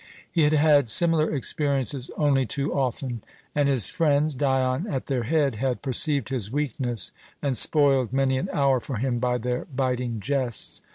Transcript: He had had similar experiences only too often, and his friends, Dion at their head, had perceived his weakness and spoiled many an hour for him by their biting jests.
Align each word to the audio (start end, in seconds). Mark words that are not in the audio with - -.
He 0.31 0.41
had 0.45 0.53
had 0.53 0.89
similar 0.89 1.31
experiences 1.31 2.09
only 2.17 2.47
too 2.47 2.73
often, 2.73 3.21
and 3.53 3.69
his 3.69 3.91
friends, 3.91 4.33
Dion 4.33 4.87
at 4.87 5.05
their 5.05 5.21
head, 5.25 5.57
had 5.57 5.83
perceived 5.83 6.29
his 6.29 6.51
weakness 6.51 7.11
and 7.39 7.55
spoiled 7.55 8.11
many 8.11 8.39
an 8.39 8.49
hour 8.51 8.79
for 8.79 8.95
him 8.97 9.19
by 9.19 9.37
their 9.37 9.65
biting 9.65 10.19
jests. 10.19 10.81